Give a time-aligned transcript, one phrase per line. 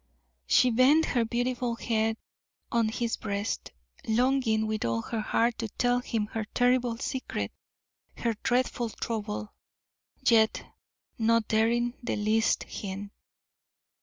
[0.47, 2.17] She bent her beautiful head
[2.71, 3.71] on his breast,
[4.07, 7.51] longing with all her heart to tell him her terrible secret,
[8.17, 9.53] her dreadful trouble,
[10.25, 10.65] yet
[11.19, 13.11] not daring the least hint.